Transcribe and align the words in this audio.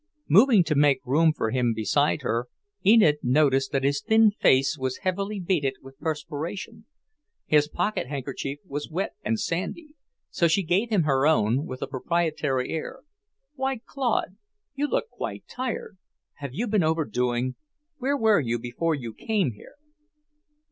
Moving 0.27 0.63
to 0.63 0.73
make 0.73 0.99
room 1.05 1.31
for 1.31 1.51
him 1.51 1.75
beside 1.75 2.23
her, 2.23 2.47
Enid 2.83 3.17
noticed 3.21 3.71
that 3.71 3.83
his 3.83 4.01
thin 4.01 4.31
face 4.31 4.75
was 4.75 4.97
heavily 5.05 5.39
beaded 5.39 5.75
with 5.83 5.99
perspiration. 5.99 6.85
His 7.45 7.67
pocket 7.67 8.07
handkerchief 8.07 8.57
was 8.65 8.89
wet 8.89 9.13
and 9.23 9.39
sandy, 9.39 9.93
so 10.31 10.47
she 10.47 10.63
gave 10.63 10.89
him 10.89 11.03
her 11.03 11.27
own, 11.27 11.67
with 11.67 11.83
a 11.83 11.87
proprietary 11.87 12.71
air. 12.71 13.01
"Why, 13.53 13.79
Claude, 13.85 14.37
you 14.73 14.87
look 14.87 15.07
quite 15.11 15.43
tired! 15.47 15.99
Have 16.37 16.55
you 16.55 16.65
been 16.65 16.81
over 16.81 17.05
doing? 17.05 17.53
Where 17.99 18.17
were 18.17 18.39
you 18.39 18.57
before 18.57 18.95
you 18.95 19.13
came 19.13 19.51
here?" 19.51 19.75